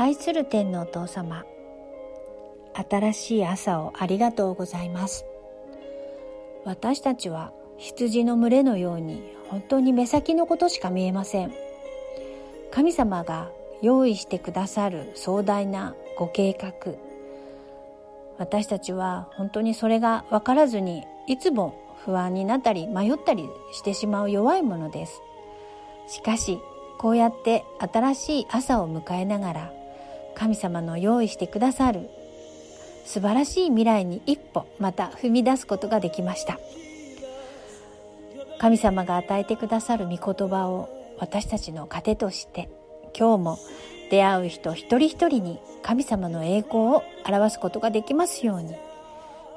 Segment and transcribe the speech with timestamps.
[0.00, 1.44] 愛する天のお父様。
[2.88, 5.26] 新しい朝をありがとうございます。
[6.64, 11.52] 私たちは羊の群れのように本当に目先のことしか見えません。
[12.70, 13.50] 神様が
[13.82, 16.92] 用意してくださる壮大なご計画。
[18.38, 21.74] 私たちは本当にそれが分からずにいつも
[22.04, 25.20] 不安になったり迷ったりしてしまう弱いものです。
[26.06, 26.60] しかし
[26.98, 29.77] こうやって新しい朝を迎えながら
[30.38, 32.08] 神様の用意してくださる。
[33.04, 36.60] 素晴らしい未来に一歩また踏み出すことができました。
[38.58, 40.88] 神様が与えてくださる御言葉を
[41.18, 42.68] 私たちの糧として
[43.16, 43.58] 今日も
[44.10, 48.76] 出会う人一人一人に神様の栄光を表すことができますように。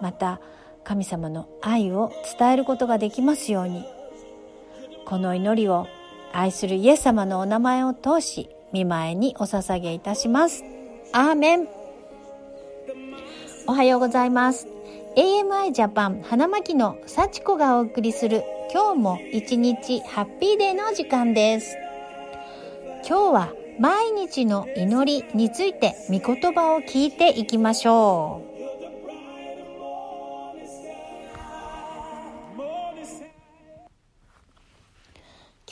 [0.00, 0.40] また
[0.82, 3.84] 神様の愛を伝えることができますように。
[5.04, 5.88] この祈りを
[6.32, 10.64] 愛するイエス様のお名前を通し見舞いにお捧げいたします。
[11.12, 11.68] アーメン。
[13.66, 14.66] おはようございます。
[15.16, 21.76] AMI ジャパン花巻の幸子がお送りする今日も一日ハッピーデーの時間です。
[23.08, 28.50] 今日は毎日の祈りについて御言葉を聞いていきましょう。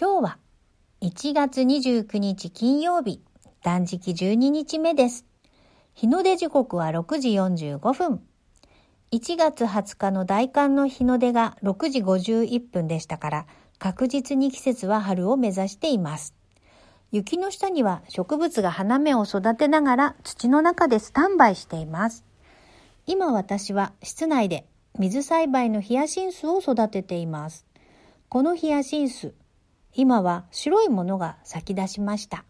[0.01, 0.39] 今日は
[1.01, 3.21] 1月29日金曜日
[3.63, 5.25] 断食12日目です
[5.95, 8.21] 日の出時刻は6時45分
[9.13, 13.47] 1月20日の大寒の日の出が6時51分でしたから
[13.79, 16.35] 確実に季節は春を目指しています
[17.11, 22.23] 雪の下には植物が花芽を育てながら土の中でスタンバイしています。
[23.07, 24.67] 今私は室内で
[24.99, 27.65] 水栽培のヒヤシンスを育てています。
[28.29, 29.33] このヒヤシンス、
[29.95, 32.45] 今は白いものが咲き出しました。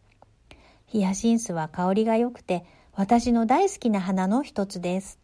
[0.87, 2.65] ヒヤシンスは香りが良くて
[2.95, 5.19] 私の大好きな花の一つです。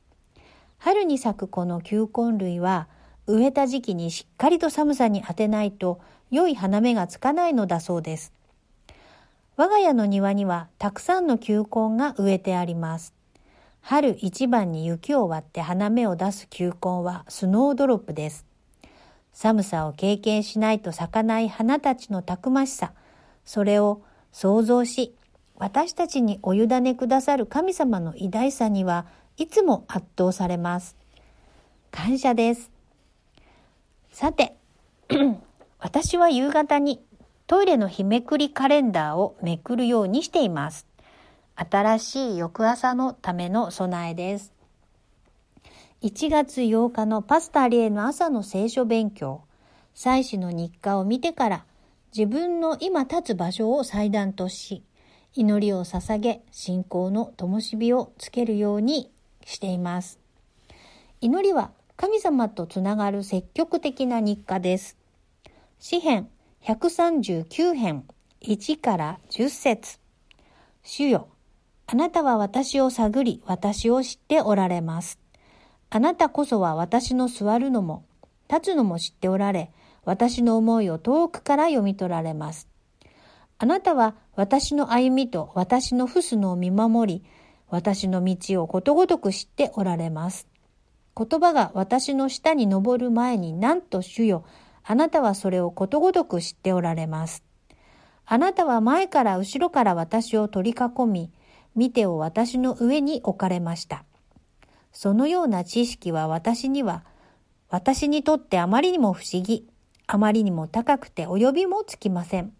[0.78, 2.88] 春に咲くこの球根類は
[3.26, 6.00] 植えた時期にしっかりと寒さに当てないと
[6.30, 8.32] 良い花芽がつかないのだそうです。
[9.56, 13.14] 我が家の庭にはたくさんの球根が植えてあります。
[13.80, 18.46] 春一番に雪を割って花芽を出す球根はスノードロップです。
[19.34, 22.92] 寒さを経験しないと咲かない花たちのたくましさ、
[23.44, 24.02] それを
[24.32, 25.14] 想像し、
[25.56, 29.06] 私たちにお委ねくださる神様の偉大さには
[29.36, 30.96] いつも圧倒されます。
[31.90, 32.70] 感謝です。
[34.12, 34.56] さて、
[35.78, 37.04] 私は夕方に
[37.46, 40.86] トイレの日めくりカレンダーをめくるようにしています。
[41.56, 44.53] 新しい翌朝のための備えです。
[46.04, 49.40] 1月8日のパスタリエの朝の聖書勉強、
[49.94, 51.64] 祭祀の日課を見てから
[52.14, 54.84] 自分の今立つ場所を祭壇とし、
[55.32, 59.10] 祈りを捧げ、信仰の灯火をつけるように
[59.46, 60.18] しています。
[61.22, 64.98] 祈りは神様とつながる積極的な日課です。
[65.78, 66.28] 詩編
[66.64, 68.04] 139編
[68.42, 69.98] 1から10節
[70.82, 71.28] 主よ、
[71.86, 75.23] あなたは私を探り、私を知っておられます。
[75.94, 78.04] あなたこそは私の座るのも、
[78.50, 79.70] 立つのも知っておられ、
[80.04, 82.66] 私の思いを遠くから読み取られます。
[83.58, 87.24] あなたは私の歩みと私の不すのを見守り、
[87.68, 90.48] 私の道をことごとく知っておられます。
[91.16, 94.44] 言葉が私の下に登る前になんと主よ、
[94.82, 97.44] あなたはそれをことごとく知っておられます。
[98.26, 101.30] あなたは前から後ろから私を取り囲み、
[101.76, 104.02] 見てを私の上に置かれました。
[104.94, 107.04] そのような知識は私には、
[107.68, 109.68] 私にとってあまりにも不思議、
[110.06, 112.52] あまりにも高くて及びもつきません。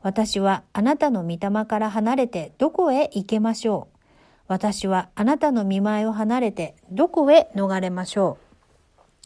[0.00, 3.98] 私はあなたの御霊から離れてどこへ行けましょう。
[4.46, 8.38] 私はあなたの見舞いを離れてどこへ逃れましょ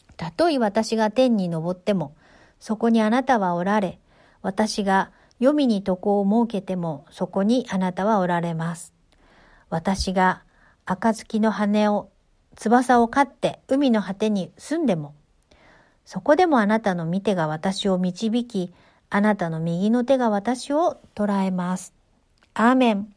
[0.09, 0.13] う。
[0.15, 2.15] たとえ私が天に昇っても、
[2.59, 3.99] そこにあなたはおられ、
[4.41, 8.93] 私が黄泉に床を設けても、そこにあなたはおられます。
[9.69, 10.43] 私が
[10.85, 12.09] 暁の羽を、
[12.59, 15.15] 翼を飼って海の果てに住んでも、
[16.03, 18.73] そこでもあなたの見てが私を導き、
[19.09, 21.93] あなたの右の手が私を捉えます。
[22.53, 23.13] アーメン。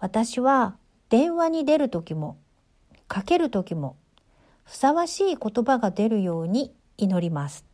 [0.00, 0.74] 私は
[1.10, 2.36] 電話に出るときも、
[3.06, 3.94] かけるときも、
[4.64, 7.64] ふさわしい言葉が出るように祈ります。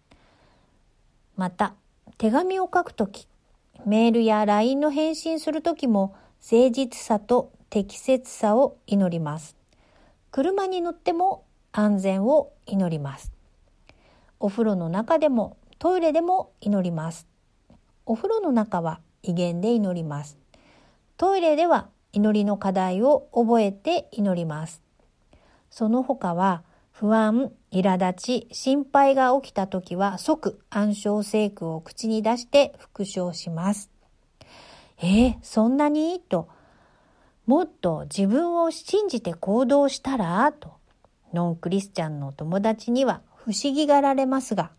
[1.37, 1.73] また、
[2.19, 3.27] 手紙を書くとき、
[3.87, 9.60] メールや LINE の返信するときも誠実さと適切さを祈ります。
[10.31, 13.33] 車に乗っても安全を祈ります。
[14.39, 17.27] お風呂の中でもトイレでも祈ります。
[18.07, 20.39] お風呂の中は威厳で祈ります。
[21.17, 24.83] トイレでは祈りの課題を覚えて祈ります。
[25.71, 33.91] その他は不安、苛立ち、心配が起きた時は即暗唱聖句を口に出して復唱します。
[34.99, 36.21] えー、そんなに？
[36.21, 36.49] と、
[37.51, 40.75] もっと自分を信じて行動したらと、
[41.33, 44.71] ノンクリスチャンの友達には不思議がられますが、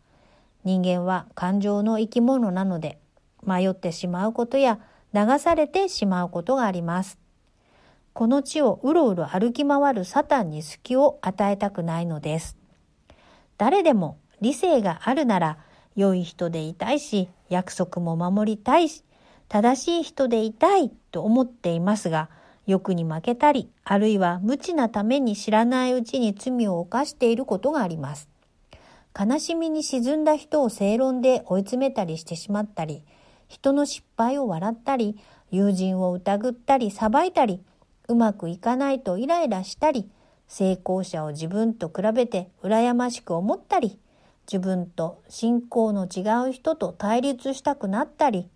[0.63, 2.97] 人間は感情の生き物なので、
[3.45, 4.79] 迷ってしまうことや
[5.13, 7.19] 流されてしまうことがあります。
[8.13, 12.55] この地をうろうろ歩き回るサタンに隙を与えたくないのです。
[13.57, 15.57] 誰でも理性があるなら
[15.97, 19.03] 良い人でいたいし、約束も守りたいし、
[19.49, 22.29] 正しい人でいたいと思っていますが、
[22.67, 28.29] 欲に負けたり、あるいは無知なために知らないうちに罪を犯していることがあります。
[29.19, 33.03] 悲しみに沈んだ人を正論で追い詰めたりしてしまったり、
[33.47, 35.17] 人の失敗を笑ったり、
[35.49, 37.61] 友人を疑ったり、裁いたり、
[38.07, 40.09] うまくいかないとイライラしたり、
[40.47, 43.99] 成功者を自分と比べて羨ましく思ったり、
[44.51, 48.49] 自分と信仰の違う人と対立したくなったり、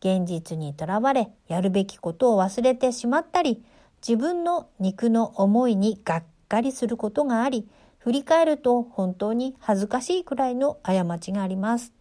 [0.00, 3.62] 現実にとらわれやるべきことを忘れてしまったり、
[4.06, 7.68] 自分の肉の思いにがっかりすることがあり、
[7.98, 11.92] 振り返ると本当に恥ずかしいくらいの過ちがあります。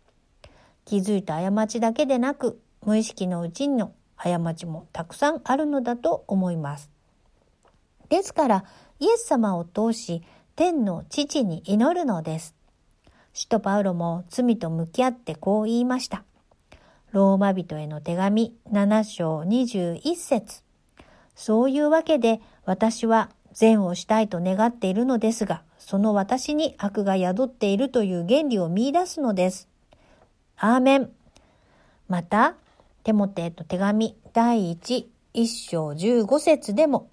[0.86, 6.90] 気づいた過ちだけでなく、無意識のうちの過ちもたくさんあるのだと思います。
[8.08, 8.66] ですから、
[9.00, 10.24] イエス様を通し、
[10.56, 12.56] 天の父に祈るのです。
[13.34, 16.24] 使徒パウロも罪と向き合ってこう言いました。
[17.12, 20.62] ローマ人への手紙7章21節
[21.36, 29.68] そういうわけで私は善をしたいと願っているのですが、その私に悪が宿っているという原理を見出すのです。
[30.58, 31.10] アーメン。
[32.08, 32.56] また、
[33.04, 37.10] テモテへの手紙第1、1章15節でも、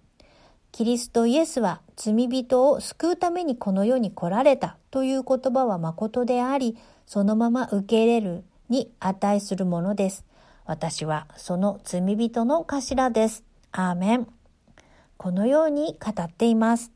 [0.72, 6.76] キリストイエスは罪人を救うためにこの世に来られたという言葉は誠であり、
[7.06, 10.24] そのまま受け入れるに値するものです。
[10.64, 13.44] 私はその罪人の頭です。
[13.72, 14.26] アーメン。
[15.16, 16.90] このように語っています。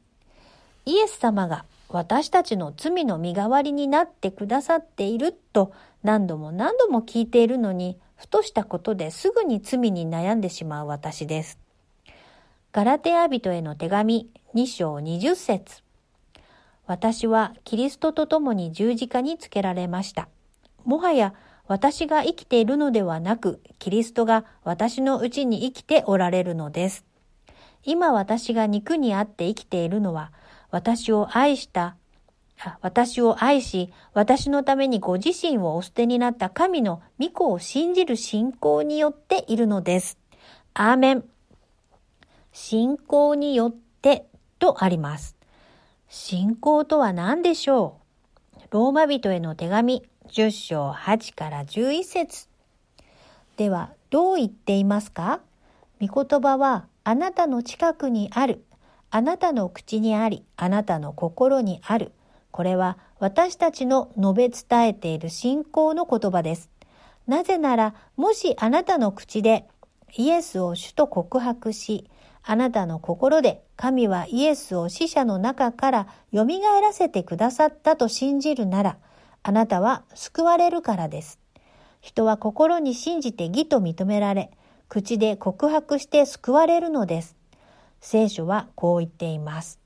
[0.86, 5.72] イエス様が私たちの罪の身代わりになってくださっていると
[6.02, 11.58] 何度も何度も聞いているのに、ふとしたことですぐに罪に悩んでしまう私です。
[12.72, 15.82] ガラテヤ人への手紙2章20節
[16.86, 20.28] 私はキリストと共に十字架につけられました。
[20.84, 21.34] もはや
[21.70, 27.04] 私が生きているのではなく、キリストが私のうちに生きておられるのです。
[27.84, 30.32] 今私が肉にあって生きているのは、
[30.72, 31.94] 私を愛した
[32.82, 40.18] 私を愛し、私のためにご自身をお捨てになった神の御子を信じる信仰によっているのです。
[40.74, 41.24] アーメン。
[42.50, 44.26] 信仰によって
[44.58, 45.36] とあります。
[46.08, 48.00] 信仰とは何でしょ
[48.56, 48.60] う？
[48.70, 52.46] ローマ人への手紙10章8から11節
[53.56, 55.40] ではどう言っていますか？
[56.00, 58.64] 御言葉はあなたの近くにある。
[59.10, 62.12] あなたの口にあり、あなたの心にある。
[62.52, 66.70] これは私たちの述べ伝えている信仰の言葉です。
[67.26, 69.66] なぜなら、もしあなたの口で
[70.14, 72.08] イエスを主と告白し、
[72.44, 76.44] あなたの心で神はイエスを死者の中から蘇
[76.80, 78.96] らせてくださったと信じるなら、
[79.42, 81.38] あなたは救われるからです。
[82.00, 84.50] 人は心に信じて義と認められ、
[84.88, 87.36] 口で告白して救われるのです。
[88.00, 89.78] 聖書はこう言っています。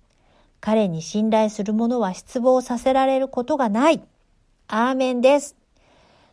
[0.60, 4.02] 彼に信頼する者は失望させられることがない。
[4.68, 5.56] アーメンです。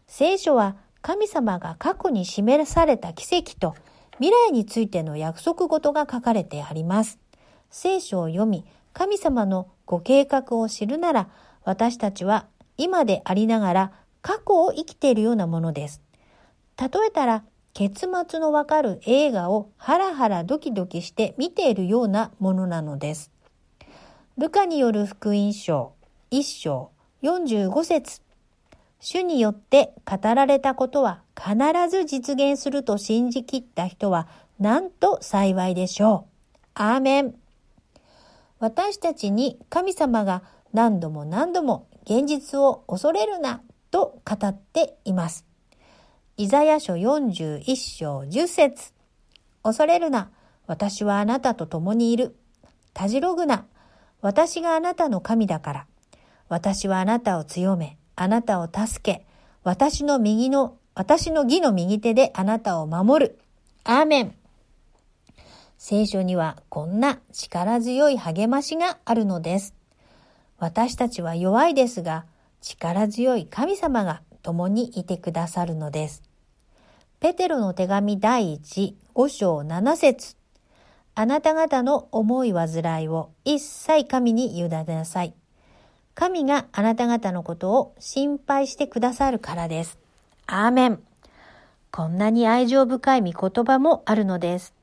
[0.08, 3.76] 聖書は神様が過去に示された奇跡と
[4.14, 7.20] 未来についての約束事が書かれてあります。
[7.72, 11.28] 聖書を読み、神様のご計画を知るなら、
[11.64, 12.46] 私たちは
[12.82, 13.92] 今でありながら
[14.24, 16.02] 過去を生きているようなものです。
[16.80, 17.44] 例えたら、
[17.76, 23.30] 結末のわかる映画をハラハラドキドキして見ているようなものなのです。
[24.36, 25.94] ルカによる福音書
[26.32, 26.90] 1章
[27.22, 28.22] 45節
[29.00, 31.56] 主によって語られたことは必
[31.88, 34.28] ず実現すると信じきった人は
[34.60, 36.52] なんと幸いでしょう。
[36.74, 37.36] アーメン。
[38.58, 40.42] 私たちに神様が
[40.74, 45.46] 何度も何度も現実を恐れるなと語っています。
[46.38, 48.94] イザヤ書41章10節
[49.64, 50.32] 恐れるな。
[50.68, 52.36] 私はあなたと共にいる。
[52.94, 53.66] たじろぐな。
[54.22, 55.88] 私があなたの神だから。
[56.50, 59.26] 私はあなたを強め、あなたを助け、
[59.64, 63.40] 私の右の、私の義の右手であなたを守る。
[63.84, 64.36] アーメン。
[65.78, 69.81] 聖書にはこんな力強い励ましがあるのです。
[70.62, 72.26] 私たちは弱いですが、
[72.62, 76.22] 力強い神様が共にいてくださるのです。
[77.20, 80.36] ペテロの手紙第1、5章7節
[81.16, 85.34] あなた方の思い煩いを一切神に委ねなさい。
[86.14, 89.98] 神があなた方のことを心配してくださるからです。
[90.46, 91.02] アーメン。
[91.90, 94.76] こんなに愛情深い御言葉もあるのです。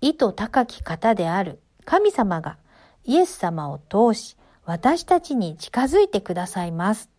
[0.00, 2.56] 意図高き方である神様が
[3.04, 4.38] イエス様を通し
[4.70, 7.10] 私たちに近づいてくださいます。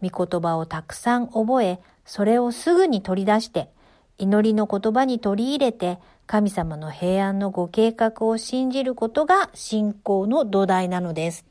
[0.00, 3.68] 御言葉をたくさん覚え、それをすぐに取り出して、
[4.16, 11.44] 祈りの言葉に取り入れて、神様の平安のご計画を信じることが信仰の土台なのです。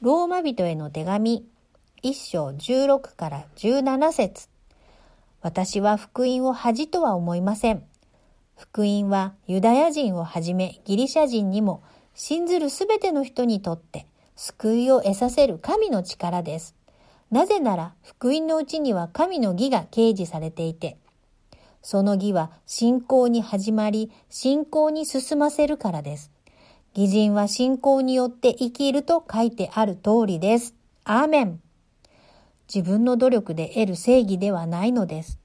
[0.00, 1.46] ローマ人への手紙、
[2.02, 4.48] 一章16から17節
[5.40, 7.84] 私は福音を恥とは思いません。
[8.58, 16.74] 福音はユダヤ人をはじめギリシャ人にも信ずるすべての人にとって救いを得させる神の力です。
[17.30, 20.96] なぜなら福音のうちには神の義が掲示されていて、
[21.82, 26.30] その義は信仰に始まり、信仰に進ませるからです。
[26.94, 30.74] 義人は信仰によって生きると書いてある通りです。
[31.04, 31.60] アーメン。
[32.72, 35.39] 自分の努力で得る正義ではないのです。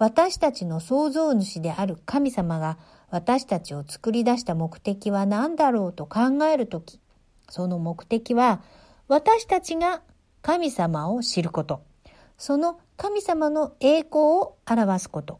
[0.00, 2.78] 私たちの創造主である神様が
[3.10, 6.98] 私たちを作り出した目的は何だろうと考えるとき、
[7.50, 8.62] その目的は
[9.08, 10.00] 私たちが
[10.40, 11.82] 神様を知ること、
[12.38, 15.38] その神様の栄光を表すこと、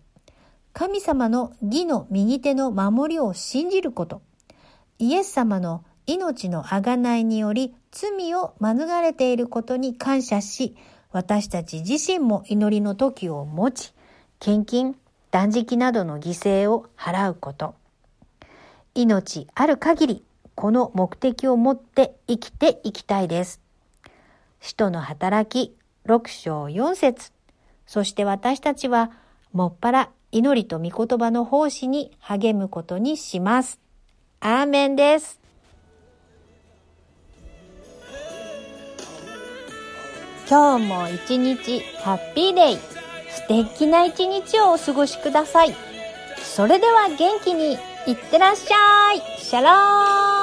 [0.75, 4.21] 神様の義の右手の守りを信じること、
[4.99, 10.77] イエス様の命の贖いにより罪を免れていることに感謝し、
[11.13, 13.95] 私たち自身も祈りの時を持ち、
[14.41, 14.97] 献金、
[15.31, 17.75] 断食などの犠牲を払うこと。
[18.95, 23.61] 命ある限り、この目的を持って生きていきたいです。
[24.63, 27.33] 使徒の働き6章4節
[27.87, 29.11] そして私たちは、
[29.53, 33.79] もっぱら祈りと御言葉の奉仕に励むことにします。
[34.41, 35.39] アーメンです。
[40.49, 43.00] 今日も一日ハッピーデイ。
[43.35, 45.75] 素敵な一日をお過ごしください。
[46.43, 49.23] それでは元気にいってらっしゃい。
[49.39, 50.40] シャローン